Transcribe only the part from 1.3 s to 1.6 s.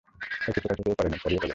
বলেনি।